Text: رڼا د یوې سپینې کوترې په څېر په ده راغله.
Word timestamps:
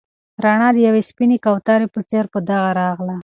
رڼا 0.43 0.67
د 0.73 0.77
یوې 0.87 1.01
سپینې 1.09 1.37
کوترې 1.45 1.87
په 1.93 1.99
څېر 2.09 2.25
په 2.33 2.39
ده 2.47 2.57
راغله. 2.79 3.15